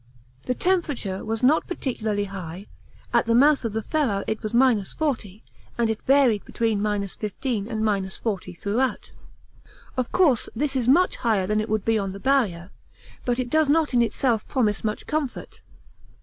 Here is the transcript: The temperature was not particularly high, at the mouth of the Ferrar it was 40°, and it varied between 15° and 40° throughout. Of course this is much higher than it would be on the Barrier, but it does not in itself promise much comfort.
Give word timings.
The 0.47 0.55
temperature 0.55 1.23
was 1.23 1.43
not 1.43 1.67
particularly 1.67 2.23
high, 2.23 2.65
at 3.13 3.27
the 3.27 3.35
mouth 3.35 3.63
of 3.63 3.73
the 3.73 3.83
Ferrar 3.83 4.23
it 4.25 4.41
was 4.41 4.51
40°, 4.51 5.43
and 5.77 5.91
it 5.91 6.01
varied 6.07 6.43
between 6.43 6.79
15° 6.79 7.69
and 7.69 7.83
40° 7.83 8.57
throughout. 8.57 9.11
Of 9.95 10.11
course 10.11 10.49
this 10.55 10.75
is 10.75 10.87
much 10.87 11.17
higher 11.17 11.45
than 11.45 11.61
it 11.61 11.69
would 11.69 11.85
be 11.85 11.99
on 11.99 12.13
the 12.13 12.19
Barrier, 12.19 12.71
but 13.25 13.37
it 13.37 13.51
does 13.51 13.69
not 13.69 13.93
in 13.93 14.01
itself 14.01 14.47
promise 14.47 14.83
much 14.83 15.05
comfort. 15.05 15.61